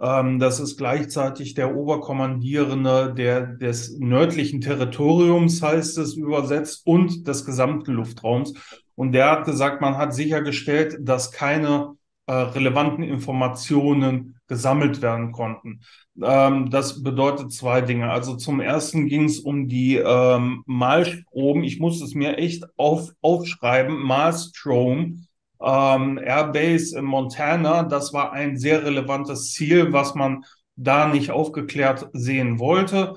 [0.00, 7.44] Ähm, das ist gleichzeitig der Oberkommandierende der, des nördlichen Territoriums, heißt es übersetzt, und des
[7.44, 8.52] gesamten Luftraums.
[8.94, 11.94] Und der hat gesagt, man hat sichergestellt, dass keine
[12.26, 15.80] äh, relevanten Informationen gesammelt werden konnten.
[16.22, 18.10] Ähm, das bedeutet zwei Dinge.
[18.10, 21.62] Also zum ersten ging es um die ähm, Malstrom.
[21.62, 23.98] Ich muss es mir echt auf, aufschreiben.
[23.98, 25.26] Malstrom
[25.60, 27.82] ähm, Airbase in Montana.
[27.82, 30.44] Das war ein sehr relevantes Ziel, was man
[30.76, 33.14] da nicht aufgeklärt sehen wollte.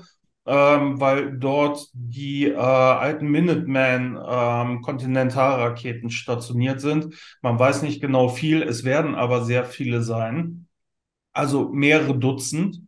[0.52, 7.14] Ähm, weil dort die äh, alten Minuteman ähm, Kontinentalraketen stationiert sind.
[7.40, 10.66] Man weiß nicht genau viel, es werden aber sehr viele sein
[11.32, 12.82] also mehrere Dutzend.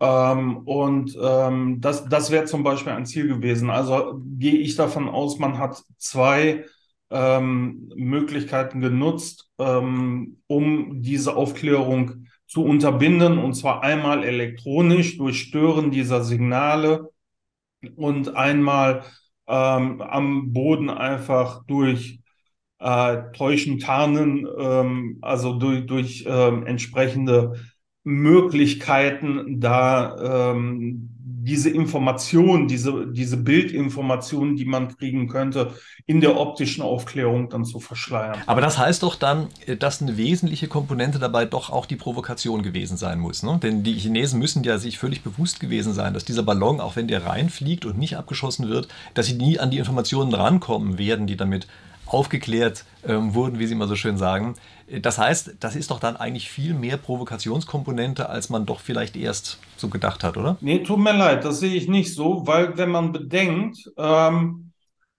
[0.00, 3.70] Ähm, und ähm, das, das wäre zum Beispiel ein Ziel gewesen.
[3.70, 6.66] Also gehe ich davon aus, man hat zwei
[7.10, 13.38] ähm, Möglichkeiten genutzt, ähm, um diese Aufklärung zu unterbinden.
[13.38, 17.10] Und zwar einmal elektronisch durch Stören dieser Signale
[17.96, 19.04] und einmal
[19.46, 22.20] ähm, am Boden einfach durch
[22.78, 27.54] äh, Täuschen, Tarnen, ähm, also durch, durch ähm, entsprechende
[28.04, 31.15] Möglichkeiten, da ähm,
[31.46, 37.78] diese Information, diese, diese Bildinformation, die man kriegen könnte, in der optischen Aufklärung dann zu
[37.78, 38.38] verschleiern.
[38.46, 39.46] Aber das heißt doch dann,
[39.78, 43.44] dass eine wesentliche Komponente dabei doch auch die Provokation gewesen sein muss.
[43.44, 43.60] Ne?
[43.62, 47.06] Denn die Chinesen müssen ja sich völlig bewusst gewesen sein, dass dieser Ballon, auch wenn
[47.06, 51.36] der reinfliegt und nicht abgeschossen wird, dass sie nie an die Informationen rankommen werden, die
[51.36, 51.68] damit
[52.06, 54.54] aufgeklärt ähm, wurden, wie Sie immer so schön sagen.
[55.02, 59.58] Das heißt, das ist doch dann eigentlich viel mehr Provokationskomponente, als man doch vielleicht erst
[59.76, 60.56] so gedacht hat, oder?
[60.60, 64.72] Nee, tut mir leid, das sehe ich nicht so, weil wenn man bedenkt, ähm,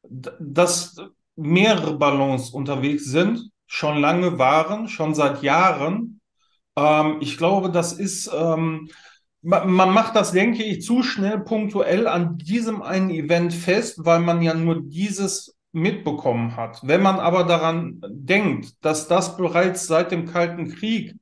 [0.09, 0.95] dass
[1.35, 6.21] mehrere Ballons unterwegs sind, schon lange waren, schon seit Jahren,
[6.77, 8.89] ähm, ich glaube, das ist, ähm,
[9.41, 14.41] man macht das, denke ich, zu schnell punktuell an diesem einen Event fest, weil man
[14.41, 16.79] ja nur dieses mitbekommen hat.
[16.83, 21.15] Wenn man aber daran denkt, dass das bereits seit dem Kalten Krieg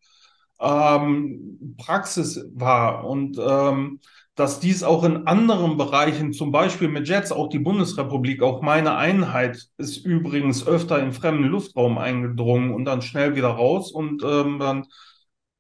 [0.60, 4.00] ähm, Praxis war und ähm,
[4.36, 8.96] dass dies auch in anderen Bereichen, zum Beispiel mit Jets, auch die Bundesrepublik, auch meine
[8.96, 14.60] Einheit ist übrigens öfter in fremden Luftraum eingedrungen und dann schnell wieder raus und ähm,
[14.60, 14.86] dann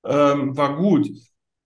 [0.05, 1.07] ähm, war gut.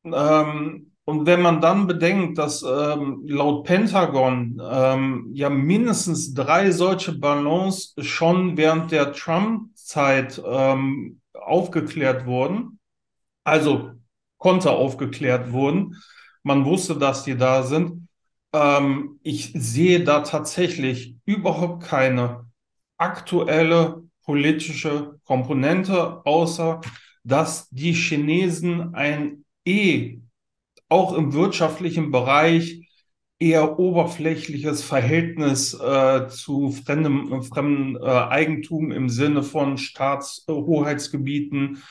[0.05, 7.17] Ähm, und wenn man dann bedenkt, dass ähm, laut Pentagon ähm, ja mindestens drei solche
[7.17, 12.77] Ballons schon während der Trump-Zeit ähm, aufgeklärt wurden,
[13.43, 13.93] also
[14.37, 15.95] konnte aufgeklärt wurden,
[16.43, 18.07] man wusste, dass die da sind.
[18.53, 22.45] Ähm, ich sehe da tatsächlich überhaupt keine
[22.97, 26.81] aktuelle politische Komponente, außer
[27.23, 30.19] dass die Chinesen ein eh
[30.89, 32.81] auch im wirtschaftlichen Bereich
[33.39, 41.81] eher oberflächliches Verhältnis äh, zu fremdem, fremdem äh, Eigentum im Sinne von Staatshoheitsgebieten,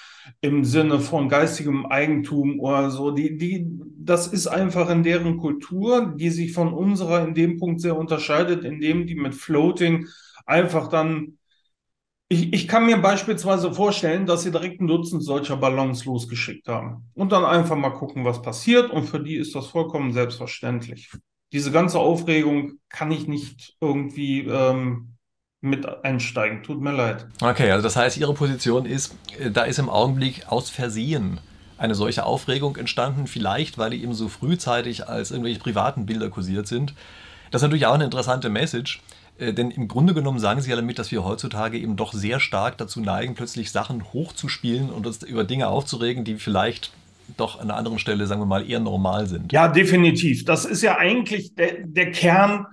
[0.42, 3.12] im Sinne von geistigem Eigentum oder so.
[3.12, 3.66] Die, die,
[3.98, 8.64] das ist einfach in deren Kultur, die sich von unserer in dem Punkt sehr unterscheidet,
[8.64, 10.06] indem die mit Floating
[10.44, 11.37] einfach dann
[12.28, 17.08] ich, ich kann mir beispielsweise vorstellen, dass sie direkt ein Dutzend solcher Ballons losgeschickt haben
[17.14, 18.90] und dann einfach mal gucken, was passiert.
[18.90, 21.10] Und für die ist das vollkommen selbstverständlich.
[21.52, 25.14] Diese ganze Aufregung kann ich nicht irgendwie ähm,
[25.62, 26.62] mit einsteigen.
[26.62, 27.26] Tut mir leid.
[27.40, 31.40] Okay, also das heißt, Ihre Position ist, äh, da ist im Augenblick aus Versehen
[31.78, 36.66] eine solche Aufregung entstanden, vielleicht weil die eben so frühzeitig als irgendwelche privaten Bilder kursiert
[36.66, 36.92] sind.
[37.50, 39.00] Das ist natürlich auch eine interessante Message,
[39.38, 42.78] denn im Grunde genommen sagen Sie ja damit, dass wir heutzutage eben doch sehr stark
[42.78, 46.92] dazu neigen, plötzlich Sachen hochzuspielen und uns über Dinge aufzuregen, die vielleicht
[47.36, 49.52] doch an einer anderen Stelle, sagen wir mal, eher normal sind.
[49.52, 50.44] Ja, definitiv.
[50.44, 52.66] Das ist ja eigentlich der, der Kern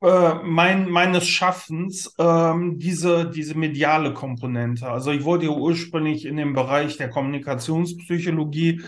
[0.00, 4.88] äh, mein, meines Schaffens, ähm, diese, diese mediale Komponente.
[4.88, 8.82] Also ich wollte ja ursprünglich in dem Bereich der Kommunikationspsychologie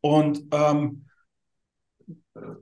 [0.00, 1.03] und ähm,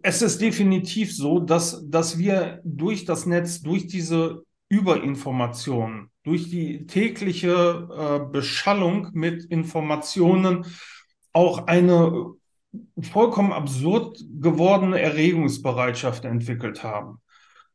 [0.02, 6.86] es ist definitiv so, dass, dass wir durch das Netz, durch diese Überinformationen, durch die
[6.86, 10.66] tägliche äh, Beschallung mit Informationen
[11.32, 12.32] auch eine
[13.00, 17.18] vollkommen absurd gewordene Erregungsbereitschaft entwickelt haben.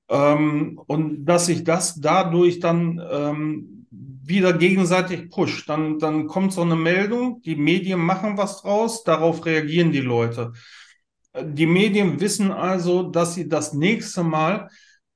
[0.09, 5.69] Ähm, und dass sich das dadurch dann ähm, wieder gegenseitig pusht.
[5.69, 10.53] Dann, dann kommt so eine Meldung, die Medien machen was draus, darauf reagieren die Leute.
[11.43, 14.69] Die Medien wissen also, dass sie das nächste Mal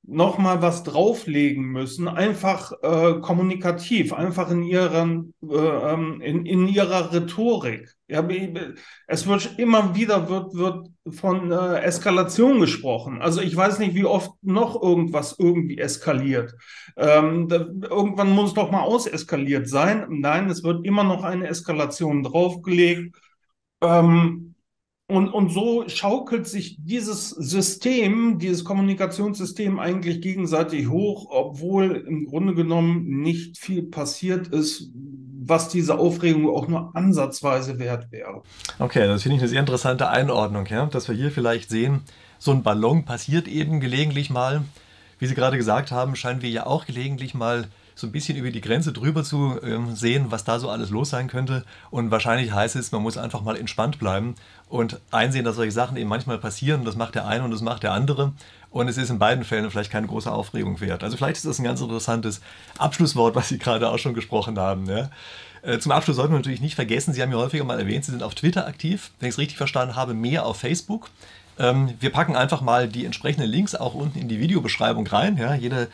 [0.04, 6.66] noch mal was drauflegen müssen, einfach äh, kommunikativ, einfach in ihren äh, ähm, in, in
[6.66, 7.94] ihrer Rhetorik.
[8.08, 8.26] Ja,
[9.06, 13.22] es wird immer wieder wird wird von äh, Eskalation gesprochen.
[13.22, 16.52] Also ich weiß nicht, wie oft noch irgendwas irgendwie eskaliert.
[16.96, 20.06] Ähm, da, irgendwann muss doch mal auseskaliert sein.
[20.10, 23.16] Nein, es wird immer noch eine Eskalation draufgelegt.
[23.80, 24.51] Ähm,
[25.12, 32.54] und, und so schaukelt sich dieses System, dieses Kommunikationssystem eigentlich gegenseitig hoch, obwohl im Grunde
[32.54, 34.90] genommen nicht viel passiert ist,
[35.44, 38.42] was diese Aufregung auch nur ansatzweise wert wäre.
[38.78, 40.86] Okay, das finde ich eine sehr interessante Einordnung, ja?
[40.86, 42.00] dass wir hier vielleicht sehen,
[42.38, 44.62] so ein Ballon passiert eben gelegentlich mal.
[45.18, 48.50] Wie Sie gerade gesagt haben, scheinen wir ja auch gelegentlich mal so ein bisschen über
[48.50, 51.64] die Grenze drüber zu ähm, sehen, was da so alles los sein könnte.
[51.90, 54.34] Und wahrscheinlich heißt es, man muss einfach mal entspannt bleiben
[54.68, 56.84] und einsehen, dass solche Sachen eben manchmal passieren.
[56.84, 58.32] Das macht der eine und das macht der andere.
[58.70, 61.04] Und es ist in beiden Fällen vielleicht keine große Aufregung wert.
[61.04, 62.40] Also vielleicht ist das ein ganz interessantes
[62.78, 64.86] Abschlusswort, was Sie gerade auch schon gesprochen haben.
[64.86, 65.10] Ja?
[65.62, 68.10] Äh, zum Abschluss sollten wir natürlich nicht vergessen, Sie haben ja häufiger mal erwähnt, Sie
[68.10, 69.12] sind auf Twitter aktiv.
[69.18, 71.10] Wenn ich es richtig verstanden habe, mehr auf Facebook.
[71.58, 75.36] Ähm, wir packen einfach mal die entsprechenden Links auch unten in die Videobeschreibung rein.
[75.36, 75.86] Ja, jeder,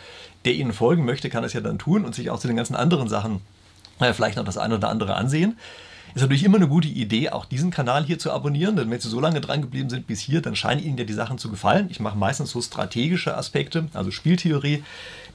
[0.45, 2.77] der Ihnen folgen möchte, kann das ja dann tun und sich auch zu den ganzen
[2.77, 3.41] anderen Sachen
[4.01, 5.59] äh, vielleicht noch das eine oder andere ansehen.
[6.19, 9.09] Ist natürlich immer eine gute Idee, auch diesen Kanal hier zu abonnieren, denn wenn Sie
[9.09, 11.87] so lange dran geblieben sind bis hier, dann scheinen Ihnen ja die Sachen zu gefallen.
[11.91, 14.83] Ich mache meistens so strategische Aspekte, also Spieltheorie.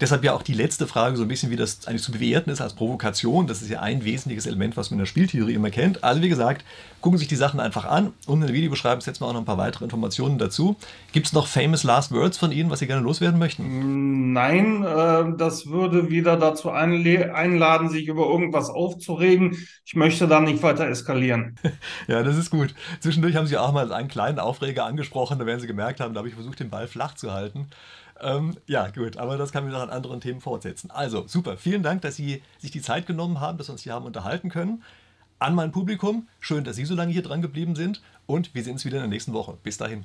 [0.01, 2.59] Deshalb ja auch die letzte Frage, so ein bisschen wie das eigentlich zu bewerten ist
[2.59, 3.47] als Provokation.
[3.47, 6.03] Das ist ja ein wesentliches Element, was man in der Spieltheorie immer kennt.
[6.03, 6.65] Also wie gesagt,
[6.99, 8.11] gucken Sie sich die Sachen einfach an.
[8.25, 10.75] Und in der Videobeschreibung setzen wir auch noch ein paar weitere Informationen dazu.
[11.13, 14.33] Gibt es noch famous last words von Ihnen, was Sie gerne loswerden möchten?
[14.33, 19.55] Nein, äh, das würde wieder dazu einladen, sich über irgendwas aufzuregen.
[19.85, 21.55] Ich möchte da nicht weiter eskalieren.
[22.07, 22.73] ja, das ist gut.
[22.99, 25.39] Zwischendurch haben Sie auch mal einen kleinen Aufreger angesprochen.
[25.39, 27.67] Da werden Sie gemerkt haben, da habe ich versucht, den Ball flach zu halten.
[28.21, 30.91] Ähm, ja, gut, aber das kann wir noch an anderen Themen fortsetzen.
[30.91, 31.57] Also, super.
[31.57, 34.49] Vielen Dank, dass Sie sich die Zeit genommen haben, dass wir uns hier haben unterhalten
[34.49, 34.83] können.
[35.39, 38.73] An mein Publikum, schön, dass Sie so lange hier dran geblieben sind und wir sehen
[38.73, 39.57] uns wieder in der nächsten Woche.
[39.61, 40.01] Bis dahin.